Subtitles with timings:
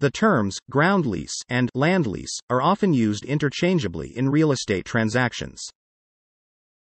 [0.00, 5.60] The terms ground lease and land lease are often used interchangeably in real estate transactions.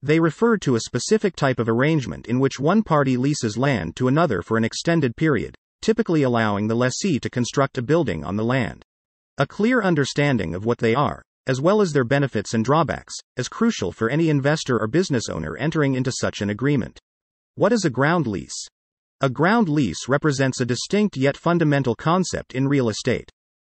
[0.03, 4.07] They refer to a specific type of arrangement in which one party leases land to
[4.07, 8.45] another for an extended period, typically allowing the lessee to construct a building on the
[8.45, 8.85] land.
[9.39, 13.49] A clear understanding of what they are, as well as their benefits and drawbacks, is
[13.49, 16.99] crucial for any investor or business owner entering into such an agreement.
[17.55, 18.67] What is a ground lease?
[19.23, 23.29] A ground lease represents a distinct yet fundamental concept in real estate.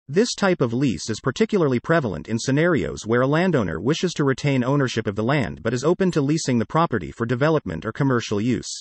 [0.09, 4.65] This type of lease is particularly prevalent in scenarios where a landowner wishes to retain
[4.65, 8.41] ownership of the land but is open to leasing the property for development or commercial
[8.41, 8.81] use.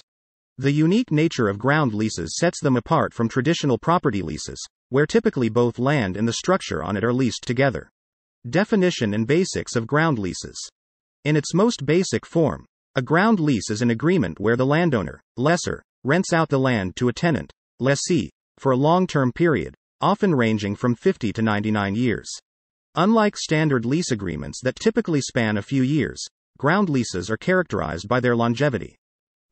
[0.58, 5.50] The unique nature of ground leases sets them apart from traditional property leases, where typically
[5.50, 7.90] both land and the structure on it are leased together.
[8.50, 10.70] Definition and basics of ground leases.
[11.26, 15.84] In its most basic form, a ground lease is an agreement where the landowner, lessor,
[16.04, 20.76] rents out the land to a tenant, lessee, for a long term period, often ranging
[20.76, 22.30] from 50 to 99 years.
[22.96, 26.24] Unlike standard lease agreements that typically span a few years,
[26.58, 28.96] ground leases are characterized by their longevity.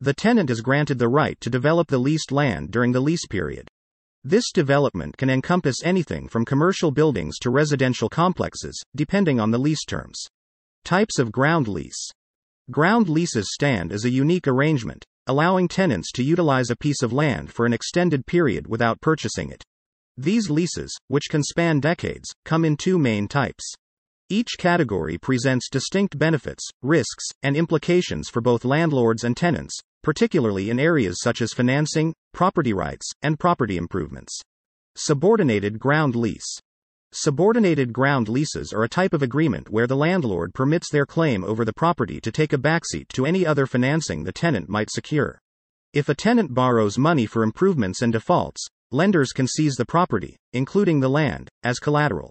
[0.00, 3.68] The tenant is granted the right to develop the leased land during the lease period.
[4.24, 9.84] This development can encompass anything from commercial buildings to residential complexes, depending on the lease
[9.84, 10.24] terms.
[10.84, 12.10] Types of ground lease.
[12.70, 17.50] Ground leases stand as a unique arrangement, allowing tenants to utilize a piece of land
[17.50, 19.64] for an extended period without purchasing it.
[20.18, 23.64] These leases, which can span decades, come in two main types.
[24.28, 30.78] Each category presents distinct benefits, risks, and implications for both landlords and tenants, particularly in
[30.78, 34.38] areas such as financing, property rights, and property improvements.
[34.96, 36.58] Subordinated ground lease.
[37.14, 41.62] Subordinated ground leases are a type of agreement where the landlord permits their claim over
[41.62, 45.38] the property to take a backseat to any other financing the tenant might secure.
[45.92, 51.00] If a tenant borrows money for improvements and defaults, lenders can seize the property, including
[51.00, 52.30] the land, as collateral.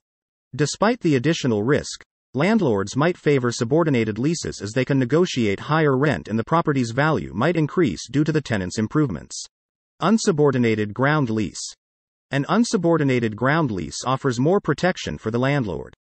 [0.56, 2.02] Despite the additional risk,
[2.34, 7.34] landlords might favor subordinated leases as they can negotiate higher rent and the property's value
[7.36, 9.46] might increase due to the tenant's improvements.
[10.02, 11.76] Unsubordinated ground lease.
[12.34, 15.94] An unsubordinated ground lease offers more protection for the landlord.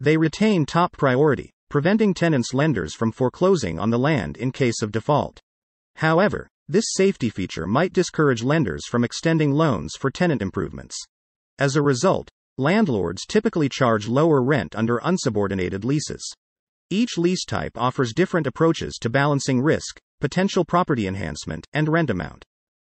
[0.00, 4.92] They retain top priority, preventing tenants' lenders from foreclosing on the land in case of
[4.92, 5.40] default.
[5.96, 10.96] However, this safety feature might discourage lenders from extending loans for tenant improvements.
[11.58, 16.26] As a result, landlords typically charge lower rent under unsubordinated leases.
[16.88, 22.42] Each lease type offers different approaches to balancing risk, potential property enhancement, and rent amount.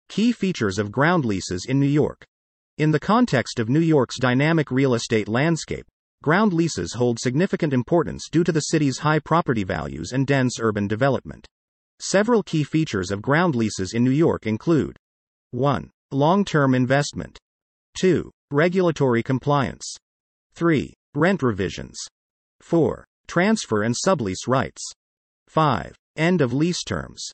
[0.09, 2.23] Key features of ground leases in New York.
[2.83, 5.85] In the context of New York's dynamic real estate landscape,
[6.21, 10.85] ground leases hold significant importance due to the city's high property values and dense urban
[10.89, 11.47] development.
[12.01, 14.97] Several key features of ground leases in New York include
[15.51, 15.91] 1.
[16.11, 17.39] Long term investment,
[17.99, 18.29] 2.
[18.51, 19.95] Regulatory compliance,
[20.53, 20.93] 3.
[21.15, 21.97] Rent revisions,
[22.59, 23.05] 4.
[23.27, 24.83] Transfer and sublease rights,
[25.47, 25.95] 5.
[26.17, 27.31] End of lease terms.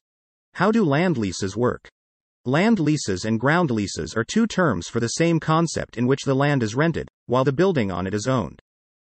[0.54, 1.90] How do land leases work?
[2.50, 6.34] Land leases and ground leases are two terms for the same concept in which the
[6.34, 8.60] land is rented, while the building on it is owned.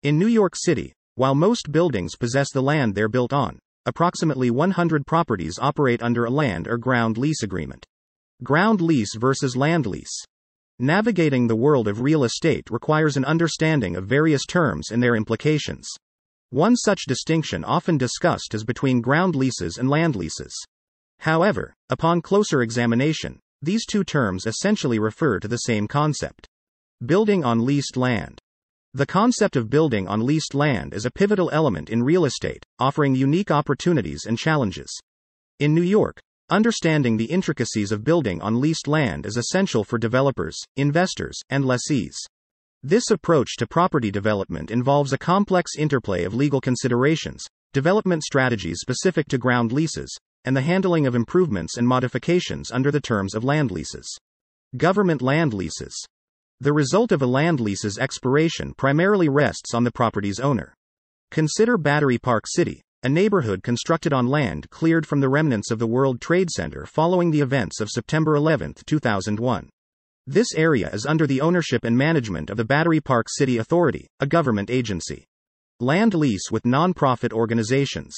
[0.04, 5.08] In New York City, while most buildings possess the land they're built on, approximately 100
[5.08, 7.86] properties operate under a land or ground lease agreement.
[8.44, 10.26] Ground lease versus land lease.
[10.78, 15.88] Navigating the world of real estate requires an understanding of various terms and their implications.
[16.50, 20.54] One such distinction often discussed is between ground leases and land leases.
[21.20, 26.48] However, upon closer examination, these two terms essentially refer to the same concept.
[27.06, 28.40] Building on leased land.
[28.94, 33.16] The concept of building on leased land is a pivotal element in real estate, offering
[33.16, 34.90] unique opportunities and challenges.
[35.60, 40.58] In New York, understanding the intricacies of building on leased land is essential for developers,
[40.78, 42.18] investors, and lessees.
[42.82, 49.28] This approach to property development involves a complex interplay of legal considerations, development strategies specific
[49.28, 53.72] to ground leases, and the handling of improvements and modifications under the terms of land
[53.72, 54.18] leases.
[54.78, 55.96] Government land leases.
[56.60, 60.74] The result of a land lease's expiration primarily rests on the property's owner.
[61.32, 65.88] Consider Battery Park City, a neighborhood constructed on land cleared from the remnants of the
[65.88, 69.70] World Trade Center following the events of September 11, 2001.
[70.28, 74.28] This area is under the ownership and management of the Battery Park City Authority, a
[74.28, 75.26] government agency.
[75.80, 78.14] Land lease with nonprofit organizations.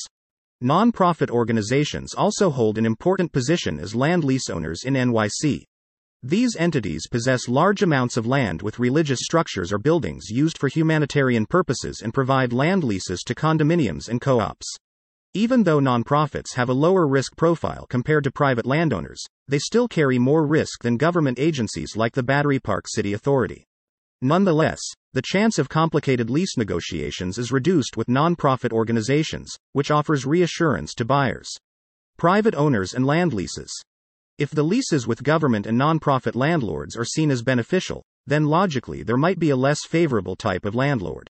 [0.63, 5.63] Nonprofit organizations also hold an important position as land lease owners in NYC.
[6.21, 11.47] These entities possess large amounts of land with religious structures or buildings used for humanitarian
[11.47, 14.67] purposes and provide land leases to condominiums and co ops.
[15.33, 20.19] Even though nonprofits have a lower risk profile compared to private landowners, they still carry
[20.19, 23.65] more risk than government agencies like the Battery Park City Authority.
[24.23, 24.79] Nonetheless,
[25.13, 31.05] the chance of complicated lease negotiations is reduced with nonprofit organizations, which offers reassurance to
[31.05, 31.49] buyers.
[32.17, 33.73] Private owners and land leases.
[34.37, 39.17] If the leases with government and nonprofit landlords are seen as beneficial, then logically there
[39.17, 41.27] might be a less favorable type of landlord.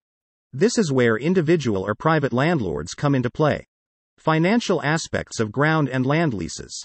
[0.51, 3.65] This is where individual or private landlords come into play.
[4.17, 6.83] Financial aspects of ground and land leases.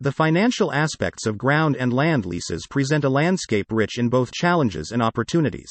[0.00, 4.92] The financial aspects of ground and land leases present a landscape rich in both challenges
[4.92, 5.70] and opportunities.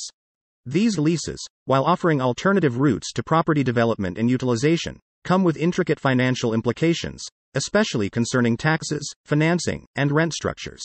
[0.66, 6.54] These leases, while offering alternative routes to property development and utilization, come with intricate financial
[6.54, 10.84] implications, especially concerning taxes, financing, and rent structures.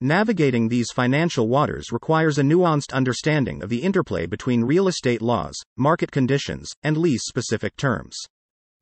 [0.00, 5.54] Navigating these financial waters requires a nuanced understanding of the interplay between real estate laws,
[5.76, 8.16] market conditions, and lease specific terms.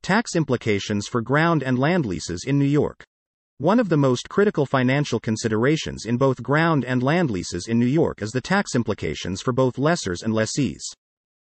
[0.01, 3.03] Tax implications for ground and land leases in New York.
[3.61, 7.85] One of the most critical financial considerations in both ground and land leases in New
[7.85, 10.81] York is the tax implications for both lessors and lessees.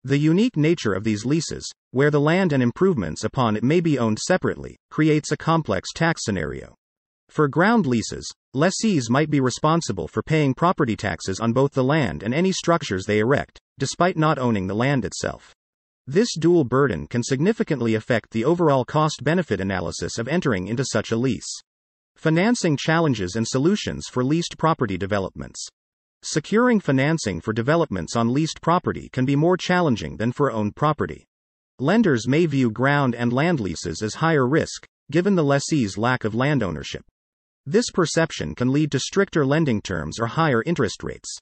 [0.04, 3.98] The unique nature of these leases, where the land and improvements upon it may be
[3.98, 6.76] owned separately, creates a complex tax scenario.
[7.30, 12.22] For ground leases, lessees might be responsible for paying property taxes on both the land
[12.22, 15.52] and any structures they erect, despite not owning the land itself.
[16.06, 21.10] This dual burden can significantly affect the overall cost benefit analysis of entering into such
[21.10, 21.60] a lease.
[22.16, 25.66] Financing challenges and solutions for leased property developments.
[26.22, 31.26] Securing financing for developments on leased property can be more challenging than for owned property.
[31.78, 36.34] Lenders may view ground and land leases as higher risk, given the lessee's lack of
[36.34, 37.04] land ownership.
[37.66, 41.36] This perception can lead to stricter lending terms or higher interest rates.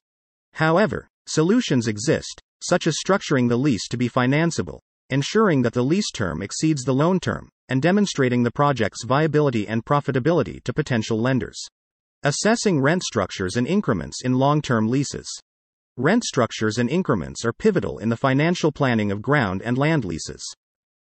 [0.55, 4.81] However, solutions exist, such as structuring the lease to be financeable,
[5.11, 9.83] ensuring that the lease term exceeds the loan term, and demonstrating the project's viability and
[9.87, 11.59] profitability to potential lenders.
[12.23, 15.27] Assessing rent structures and increments in long term leases.
[15.97, 20.45] Rent structures and increments are pivotal in the financial planning of ground and land leases.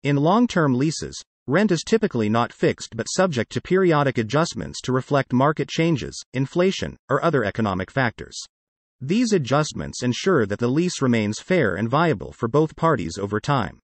[0.02, 4.92] In long term leases, rent is typically not fixed but subject to periodic adjustments to
[4.92, 8.38] reflect market changes, inflation, or other economic factors.
[9.00, 13.78] These adjustments ensure that the lease remains fair and viable for both parties over time.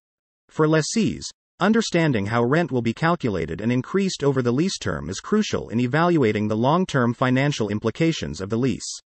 [0.50, 1.30] For lessees,
[1.64, 5.80] Understanding how rent will be calculated and increased over the lease term is crucial in
[5.80, 9.00] evaluating the long term financial implications of the lease.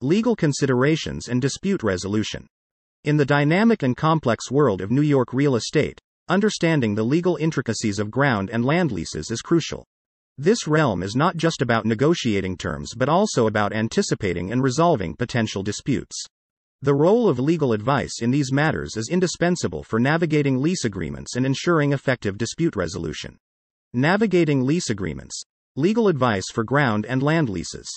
[0.00, 2.46] Legal considerations and dispute resolution.
[3.04, 6.00] In the dynamic and complex world of New York real estate,
[6.30, 9.84] understanding the legal intricacies of ground and land leases is crucial.
[10.38, 15.62] This realm is not just about negotiating terms but also about anticipating and resolving potential
[15.62, 16.24] disputes.
[16.80, 21.44] The role of legal advice in these matters is indispensable for navigating lease agreements and
[21.44, 23.36] ensuring effective dispute resolution.
[23.92, 25.42] Navigating lease agreements.
[25.74, 27.88] Legal advice for ground and land leases.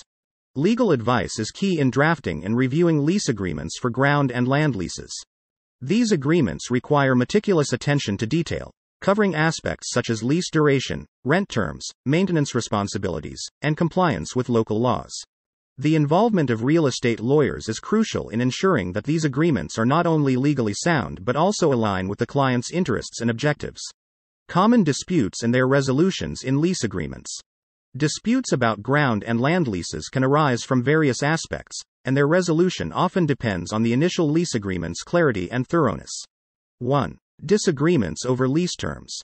[0.56, 5.12] Legal advice is key in drafting and reviewing lease agreements for ground and land leases.
[5.80, 11.86] These agreements require meticulous attention to detail, covering aspects such as lease duration, rent terms,
[12.04, 15.12] maintenance responsibilities, and compliance with local laws.
[15.78, 20.06] The involvement of real estate lawyers is crucial in ensuring that these agreements are not
[20.06, 23.80] only legally sound but also align with the client's interests and objectives.
[24.48, 27.40] Common disputes and their resolutions in lease agreements.
[27.96, 33.24] Disputes about ground and land leases can arise from various aspects, and their resolution often
[33.24, 36.10] depends on the initial lease agreement's clarity and thoroughness.
[36.80, 37.16] 1.
[37.44, 39.18] Disagreements over lease terms.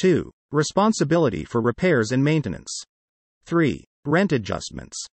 [0.00, 0.30] 2.
[0.52, 2.82] Responsibility for repairs and maintenance.
[3.46, 3.84] 3.
[4.04, 5.06] Rent adjustments.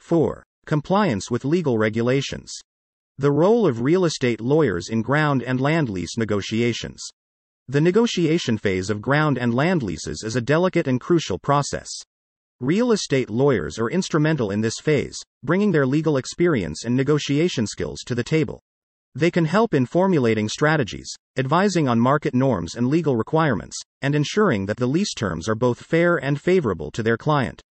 [0.00, 0.44] 4.
[0.66, 2.52] Compliance with legal regulations.
[3.18, 7.02] The role of real estate lawyers in ground and land lease negotiations.
[7.68, 11.88] The negotiation phase of ground and land leases is a delicate and crucial process.
[12.60, 18.00] Real estate lawyers are instrumental in this phase, bringing their legal experience and negotiation skills
[18.06, 18.60] to the table.
[19.14, 24.66] They can help in formulating strategies, advising on market norms and legal requirements, and ensuring
[24.66, 27.62] that the lease terms are both fair and favorable to their client.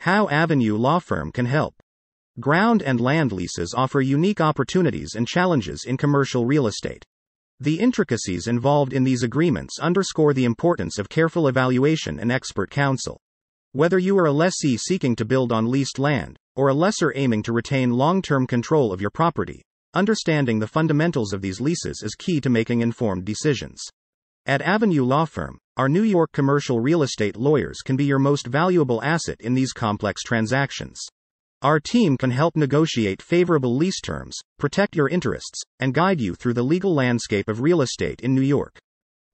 [0.00, 1.74] How Avenue Law Firm can help.
[2.38, 7.04] Ground and land leases offer unique opportunities and challenges in commercial real estate.
[7.58, 13.18] The intricacies involved in these agreements underscore the importance of careful evaluation and expert counsel.
[13.72, 17.42] Whether you are a lessee seeking to build on leased land, or a lessor aiming
[17.42, 19.62] to retain long term control of your property,
[19.94, 23.82] understanding the fundamentals of these leases is key to making informed decisions.
[24.46, 28.48] At Avenue Law Firm, our New York commercial real estate lawyers can be your most
[28.48, 31.00] valuable asset in these complex transactions.
[31.62, 36.54] Our team can help negotiate favorable lease terms, protect your interests, and guide you through
[36.54, 38.76] the legal landscape of real estate in New York.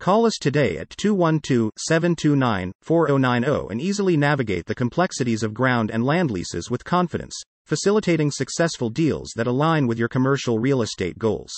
[0.00, 6.04] Call us today at 212 729 4090 and easily navigate the complexities of ground and
[6.04, 7.34] land leases with confidence.
[7.64, 11.50] facilitating successful deals that align with your commercial real estate goals.